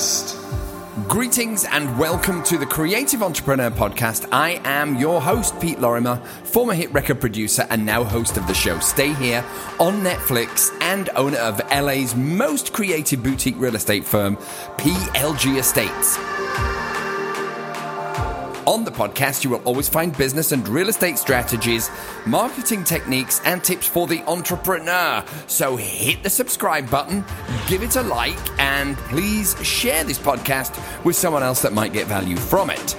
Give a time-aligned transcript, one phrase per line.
[0.00, 1.08] Podcast.
[1.08, 4.26] Greetings and welcome to the Creative Entrepreneur Podcast.
[4.32, 8.54] I am your host, Pete Lorimer, former hit record producer and now host of the
[8.54, 9.44] show Stay Here
[9.78, 14.36] on Netflix and owner of LA's most creative boutique real estate firm,
[14.78, 16.69] PLG Estates.
[18.66, 21.90] On the podcast, you will always find business and real estate strategies,
[22.26, 25.24] marketing techniques, and tips for the entrepreneur.
[25.46, 27.24] So hit the subscribe button,
[27.68, 32.06] give it a like, and please share this podcast with someone else that might get
[32.06, 32.96] value from it.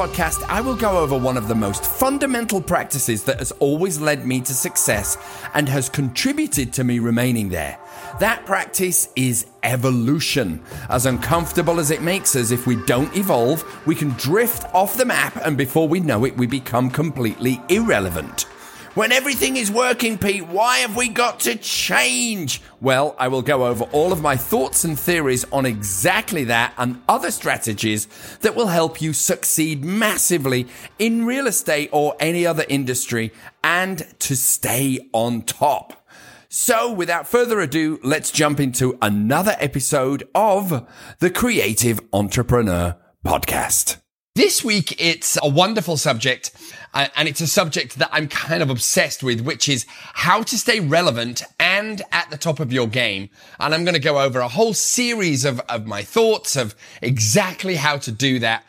[0.00, 4.26] Podcast, I will go over one of the most fundamental practices that has always led
[4.26, 5.18] me to success
[5.52, 7.78] and has contributed to me remaining there.
[8.18, 10.62] That practice is evolution.
[10.88, 15.04] As uncomfortable as it makes us, if we don't evolve, we can drift off the
[15.04, 18.46] map, and before we know it, we become completely irrelevant.
[18.94, 22.60] When everything is working, Pete, why have we got to change?
[22.80, 27.00] Well, I will go over all of my thoughts and theories on exactly that and
[27.08, 28.08] other strategies
[28.40, 30.66] that will help you succeed massively
[30.98, 33.32] in real estate or any other industry
[33.62, 36.04] and to stay on top.
[36.48, 40.84] So, without further ado, let's jump into another episode of
[41.20, 43.99] the Creative Entrepreneur Podcast.
[44.36, 46.52] This week, it's a wonderful subject,
[46.94, 50.56] uh, and it's a subject that I'm kind of obsessed with, which is how to
[50.56, 53.30] stay relevant and at the top of your game.
[53.58, 57.74] And I'm going to go over a whole series of, of my thoughts of exactly
[57.74, 58.64] how to do that.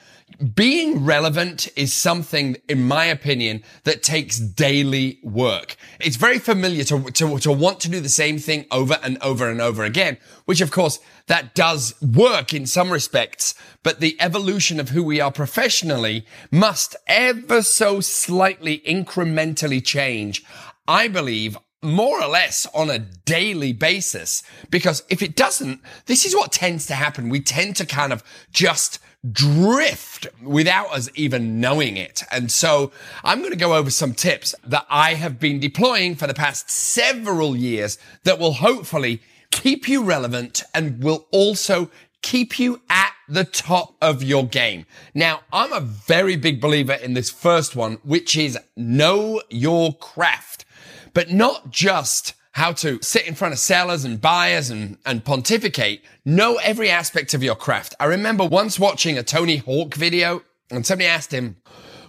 [0.56, 5.76] Being relevant is something, in my opinion, that takes daily work.
[6.00, 9.50] It's very familiar to, to, to want to do the same thing over and over
[9.50, 13.53] and over again, which of course that does work in some respects,
[13.84, 20.44] but the evolution of who we are professionally must ever so slightly incrementally change.
[20.88, 24.44] I believe more or less on a daily basis.
[24.70, 27.30] Because if it doesn't, this is what tends to happen.
[27.30, 29.00] We tend to kind of just
[29.30, 32.24] drift without us even knowing it.
[32.32, 32.92] And so
[33.24, 36.70] I'm going to go over some tips that I have been deploying for the past
[36.70, 39.22] several years that will hopefully
[39.52, 44.86] keep you relevant and will also keep you at the top of your game.
[45.14, 50.66] Now, I'm a very big believer in this first one, which is know your craft,
[51.14, 56.03] but not just how to sit in front of sellers and buyers and, and pontificate.
[56.25, 57.95] Know every aspect of your craft.
[58.00, 61.57] I remember once watching a Tony Hawk video and somebody asked him,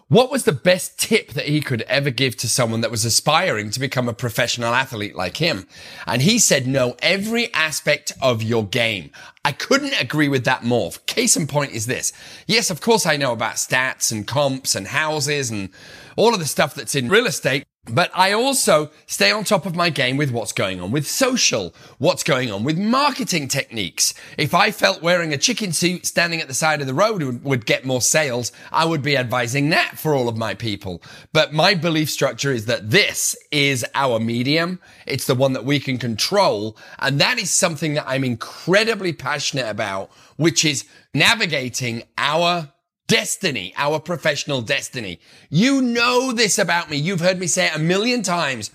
[0.08, 3.70] what was the best tip that he could ever give to someone that was aspiring
[3.70, 5.66] to become a professional athlete like him?
[6.06, 9.10] And he said, know every aspect of your game.
[9.42, 10.90] I couldn't agree with that more.
[11.06, 12.12] Case in point is this.
[12.46, 15.70] Yes, of course I know about stats and comps and houses and
[16.16, 17.64] all of the stuff that's in real estate.
[17.90, 21.74] But I also stay on top of my game with what's going on with social,
[21.98, 24.14] what's going on with marketing techniques.
[24.38, 27.66] If I felt wearing a chicken suit standing at the side of the road would,
[27.66, 31.02] get more sales, I would be advising that for all of my people.
[31.32, 34.78] But my belief structure is that this is our medium.
[35.04, 36.76] It's the one that we can control.
[37.00, 42.72] And that is something that I'm incredibly passionate about, which is navigating our
[43.12, 45.20] destiny, our professional destiny.
[45.50, 46.96] You know this about me.
[46.96, 48.70] You've heard me say it a million times.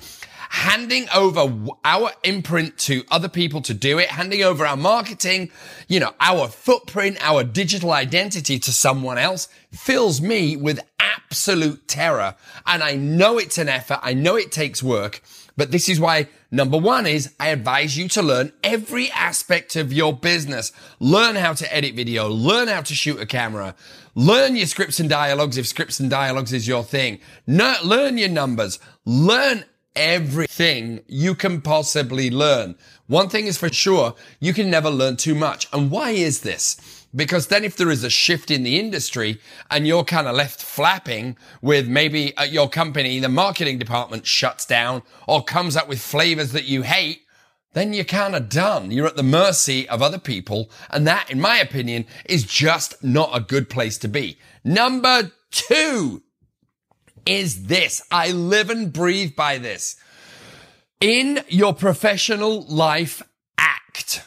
[0.49, 1.51] Handing over
[1.83, 5.49] our imprint to other people to do it, handing over our marketing,
[5.87, 12.35] you know, our footprint, our digital identity to someone else fills me with absolute terror.
[12.67, 13.99] And I know it's an effort.
[14.03, 15.23] I know it takes work.
[15.57, 19.91] But this is why number one is I advise you to learn every aspect of
[19.91, 20.71] your business.
[20.99, 23.73] Learn how to edit video, learn how to shoot a camera,
[24.17, 27.19] learn your scripts and dialogues if scripts and dialogues is your thing.
[27.45, 29.63] No, learn your numbers, learn
[29.95, 32.75] everything you can possibly learn.
[33.05, 35.67] One thing is for sure, you can never learn too much.
[35.71, 37.05] And why is this?
[37.15, 39.39] Because then if there is a shift in the industry
[39.69, 44.65] and you're kind of left flapping with maybe at your company, the marketing department shuts
[44.65, 47.21] down or comes up with flavors that you hate,
[47.77, 48.91] then you're kind of done.
[48.91, 50.71] You're at the mercy of other people.
[50.89, 54.39] And that, in my opinion, is just not a good place to be.
[54.63, 56.23] Number two
[57.25, 58.01] is this.
[58.11, 59.95] I live and breathe by this.
[60.99, 63.21] In your professional life,
[63.57, 64.23] act.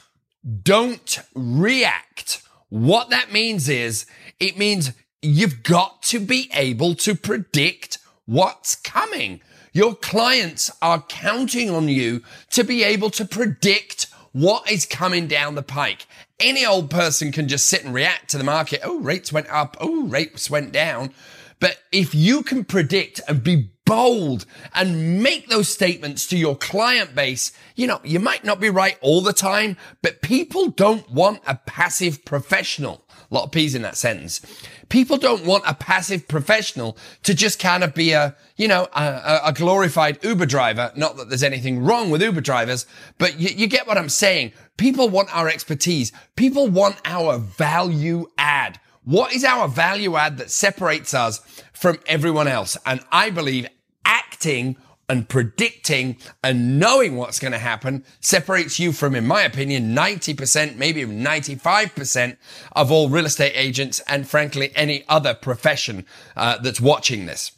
[0.63, 2.43] Don't react.
[2.69, 4.07] What that means is
[4.39, 4.93] it means
[5.23, 9.41] you've got to be able to predict what's coming.
[9.73, 15.55] Your clients are counting on you to be able to predict what is coming down
[15.55, 16.07] the pike.
[16.39, 18.81] Any old person can just sit and react to the market.
[18.83, 19.77] Oh, rates went up.
[19.81, 21.13] Oh, rates went down.
[21.61, 27.15] But if you can predict and be bold and make those statements to your client
[27.15, 31.43] base, you know, you might not be right all the time, but people don't want
[31.47, 33.05] a passive professional.
[33.31, 34.41] A lot of P's in that sentence.
[34.89, 39.41] People don't want a passive professional to just kind of be a, you know, a,
[39.45, 40.91] a glorified Uber driver.
[40.97, 42.87] Not that there's anything wrong with Uber drivers,
[43.19, 44.53] but you, you get what I'm saying.
[44.77, 46.11] People want our expertise.
[46.35, 48.81] People want our value add.
[49.05, 51.41] What is our value add that separates us
[51.73, 52.77] from everyone else?
[52.85, 53.69] And I believe
[54.05, 54.77] acting
[55.11, 60.77] and predicting and knowing what's going to happen separates you from, in my opinion, 90%,
[60.77, 62.37] maybe 95%
[62.73, 67.51] of all real estate agents and frankly, any other profession uh, that's watching this.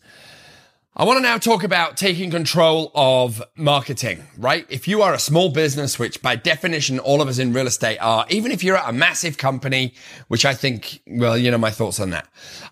[0.96, 4.66] I want to now talk about taking control of marketing, right?
[4.69, 7.98] If you are a small business, which by definition all of us in real estate
[7.98, 9.94] are, even if you're at a massive company,
[10.28, 12.28] which I think, well, you know, my thoughts on that.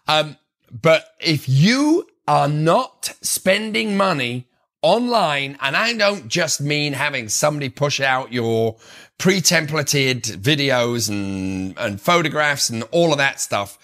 [0.08, 0.36] Um,
[0.70, 4.49] but if you are not spending money
[4.82, 8.76] online, and I don't just mean having somebody push out your
[9.18, 13.78] pre-templated videos and, and photographs and all of that stuff.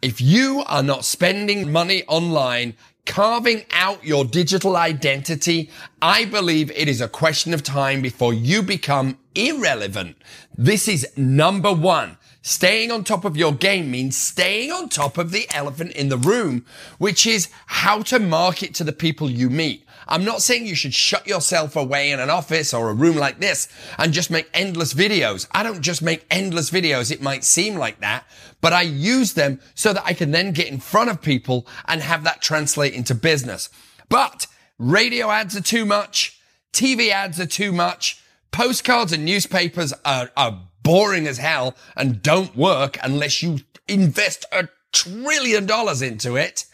[0.00, 2.74] If you are not spending money online,
[3.04, 8.62] carving out your digital identity, I believe it is a question of time before you
[8.62, 10.16] become irrelevant.
[10.56, 12.16] This is number one.
[12.42, 16.16] Staying on top of your game means staying on top of the elephant in the
[16.16, 16.64] room,
[16.98, 19.84] which is how to market to the people you meet.
[20.08, 23.40] I'm not saying you should shut yourself away in an office or a room like
[23.40, 23.68] this
[23.98, 25.46] and just make endless videos.
[25.52, 27.12] I don't just make endless videos.
[27.12, 28.24] It might seem like that,
[28.60, 32.00] but I use them so that I can then get in front of people and
[32.00, 33.68] have that translate into business.
[34.08, 34.46] But
[34.78, 36.40] radio ads are too much.
[36.72, 38.22] TV ads are too much.
[38.50, 44.68] Postcards and newspapers are, are boring as hell and don't work unless you invest a
[44.92, 46.64] trillion dollars into it.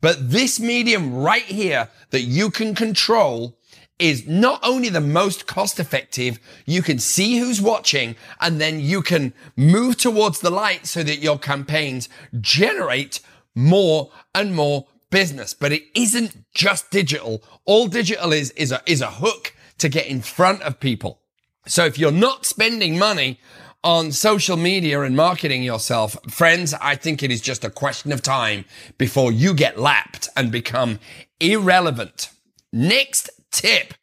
[0.00, 3.58] But this medium right here that you can control
[3.98, 9.02] is not only the most cost effective, you can see who's watching and then you
[9.02, 12.08] can move towards the light so that your campaigns
[12.40, 13.20] generate
[13.54, 15.52] more and more business.
[15.52, 17.42] But it isn't just digital.
[17.64, 21.20] All digital is, is a, is a hook to get in front of people.
[21.66, 23.40] So if you're not spending money
[23.84, 28.22] on social media and marketing yourself, friends, I think it is just a question of
[28.22, 28.64] time
[28.96, 30.98] before you get lapped and become
[31.40, 32.30] irrelevant.
[32.72, 33.94] Next tip.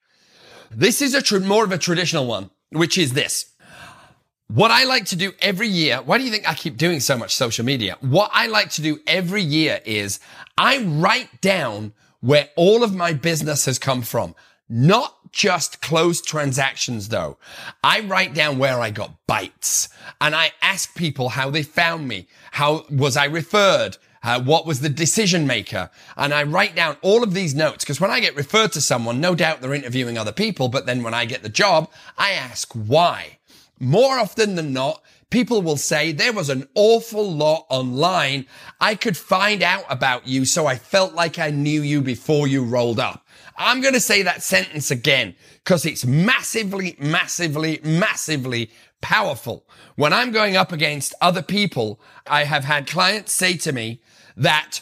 [0.72, 3.52] This is a tr- more of a traditional one, which is this.
[4.48, 7.18] What I like to do every year, why do you think I keep doing so
[7.18, 7.98] much social media?
[8.00, 10.20] What I like to do every year is
[10.58, 14.36] I write down where all of my business has come from.
[14.70, 17.38] Not just closed transactions though.
[17.84, 19.90] I write down where I got bites
[20.22, 22.28] and I ask people how they found me.
[22.54, 23.98] How was I referred?
[24.24, 25.92] Uh, what was the decision maker?
[26.16, 29.20] And I write down all of these notes because when I get referred to someone,
[29.20, 30.70] no doubt they're interviewing other people.
[30.70, 33.38] But then when I get the job, I ask why.
[33.78, 38.46] More often than not, people will say there was an awful lot online.
[38.80, 40.46] I could find out about you.
[40.46, 43.26] So I felt like I knew you before you rolled up.
[43.58, 48.70] I'm going to say that sentence again because it's massively, massively, massively
[49.02, 49.66] powerful.
[49.96, 54.02] When I'm going up against other people, I have had clients say to me
[54.36, 54.82] that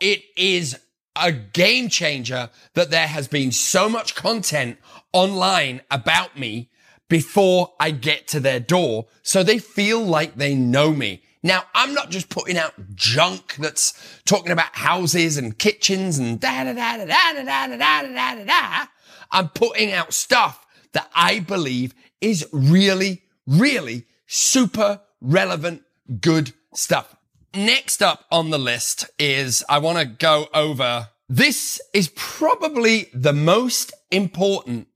[0.00, 0.78] it is
[1.16, 4.78] a game changer that there has been so much content
[5.12, 6.69] online about me
[7.10, 9.06] before I get to their door.
[9.22, 11.22] So they feel like they know me.
[11.42, 13.92] Now, I'm not just putting out junk that's
[14.24, 18.34] talking about houses and kitchens and da da da da da da da da da
[18.34, 18.86] da da.
[19.30, 25.82] I'm putting out stuff that I believe is really, really super relevant,
[26.20, 27.16] good stuff.
[27.54, 31.08] Next up on the list is I want to go over.
[31.28, 34.88] This is probably the most important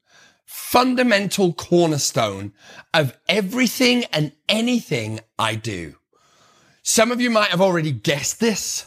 [0.54, 2.52] fundamental cornerstone
[2.94, 5.96] of everything and anything I do.
[6.80, 8.86] Some of you might have already guessed this,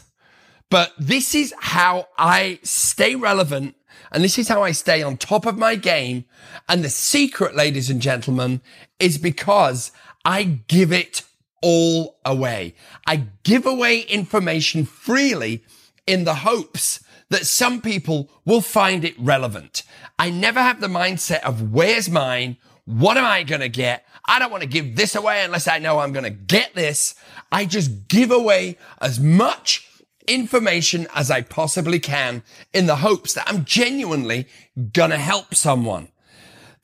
[0.70, 3.74] but this is how I stay relevant
[4.10, 6.24] and this is how I stay on top of my game.
[6.70, 8.62] And the secret, ladies and gentlemen,
[8.98, 9.92] is because
[10.24, 11.22] I give it
[11.60, 12.76] all away.
[13.06, 15.64] I give away information freely
[16.06, 19.82] in the hopes that some people will find it relevant.
[20.18, 22.56] I never have the mindset of where's mine?
[22.84, 24.06] What am I going to get?
[24.24, 27.14] I don't want to give this away unless I know I'm going to get this.
[27.52, 29.88] I just give away as much
[30.28, 32.42] information as I possibly can
[32.72, 34.46] in the hopes that I'm genuinely
[34.92, 36.08] gonna help someone.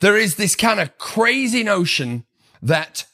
[0.00, 2.24] There is this kind of crazy notion
[2.62, 3.06] that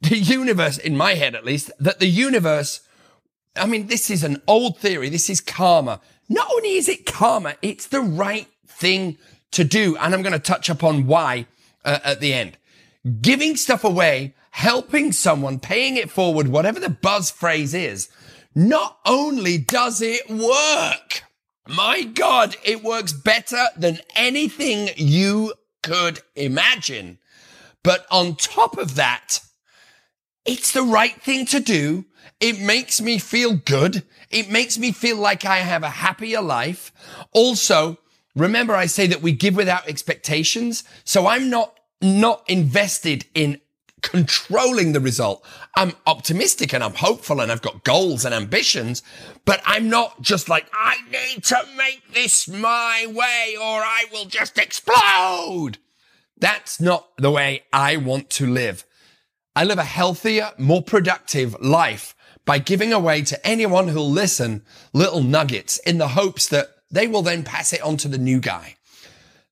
[0.00, 2.80] the universe, in my head at least, that the universe,
[3.56, 5.08] I mean, this is an old theory.
[5.08, 6.00] This is karma.
[6.28, 9.18] Not only is it karma, it's the right thing
[9.52, 9.96] to do.
[9.96, 11.46] And I'm going to touch upon why
[11.84, 12.56] uh, at the end.
[13.20, 18.08] Giving stuff away, helping someone, paying it forward, whatever the buzz phrase is,
[18.54, 21.24] not only does it work,
[21.68, 27.18] my God, it works better than anything you could imagine.
[27.82, 29.40] But on top of that,
[30.50, 32.06] it's the right thing to do.
[32.40, 34.02] It makes me feel good.
[34.30, 36.92] It makes me feel like I have a happier life.
[37.30, 37.98] Also,
[38.34, 40.82] remember I say that we give without expectations.
[41.04, 43.60] So I'm not, not invested in
[44.02, 45.46] controlling the result.
[45.76, 49.04] I'm optimistic and I'm hopeful and I've got goals and ambitions,
[49.44, 54.24] but I'm not just like, I need to make this my way or I will
[54.24, 55.78] just explode.
[56.36, 58.84] That's not the way I want to live.
[59.56, 62.14] I live a healthier, more productive life
[62.44, 67.22] by giving away to anyone who'll listen little nuggets in the hopes that they will
[67.22, 68.76] then pass it on to the new guy.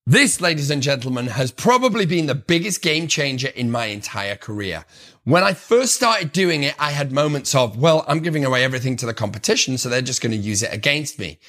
[0.07, 4.85] This, ladies and gentlemen, has probably been the biggest game changer in my entire career.
[5.25, 8.97] When I first started doing it, I had moments of, well, I'm giving away everything
[8.99, 11.41] to the competition, so they're just going to use it against me.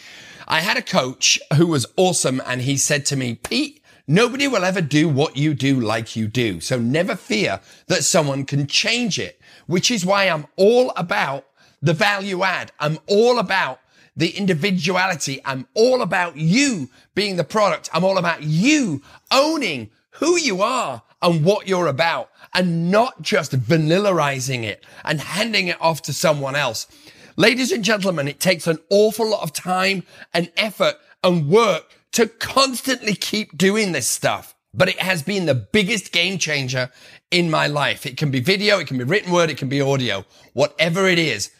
[0.47, 4.65] I had a coach who was awesome and he said to me, Pete, Nobody will
[4.65, 6.59] ever do what you do like you do.
[6.61, 11.45] So never fear that someone can change it, which is why I'm all about
[11.79, 12.71] the value add.
[12.79, 13.79] I'm all about
[14.17, 15.39] the individuality.
[15.45, 17.87] I'm all about you being the product.
[17.93, 23.51] I'm all about you owning who you are and what you're about and not just
[23.51, 26.87] vanillaizing it and handing it off to someone else.
[27.35, 30.01] Ladies and gentlemen, it takes an awful lot of time
[30.33, 34.55] and effort and work to constantly keep doing this stuff.
[34.73, 36.91] But it has been the biggest game changer
[37.31, 38.05] in my life.
[38.05, 41.17] It can be video, it can be written word, it can be audio, whatever it
[41.17, 41.51] is.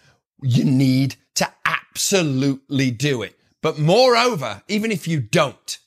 [0.41, 3.36] You need to absolutely do it.
[3.62, 5.77] But moreover, even if you don't,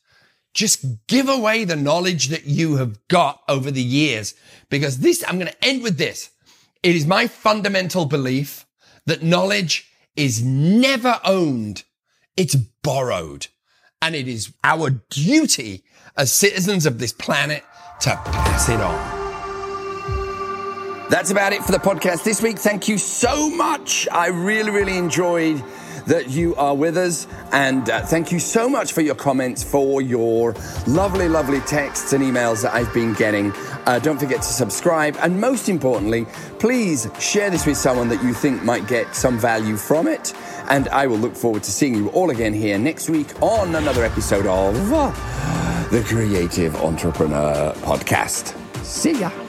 [0.53, 4.35] just give away the knowledge that you have got over the years.
[4.69, 6.31] Because this, I'm going to end with this.
[6.83, 8.67] It is my fundamental belief
[9.07, 11.85] that knowledge is never owned.
[12.37, 13.47] It's borrowed.
[14.03, 15.85] And it is our duty
[16.17, 17.65] as citizens of this planet
[18.01, 19.23] to pass it on.
[21.09, 22.59] That's about it for the podcast this week.
[22.59, 24.09] Thank you so much.
[24.11, 25.63] I really, really enjoyed
[26.07, 27.27] that you are with us.
[27.53, 30.55] And uh, thank you so much for your comments, for your
[30.87, 33.53] lovely, lovely texts and emails that I've been getting.
[33.87, 35.17] Uh, don't forget to subscribe.
[35.21, 36.27] And most importantly,
[36.59, 40.35] please share this with someone that you think might get some value from it.
[40.69, 44.05] And I will look forward to seeing you all again here next week on another
[44.05, 44.75] episode of
[45.91, 48.57] the Creative Entrepreneur Podcast.
[48.83, 49.42] See ya.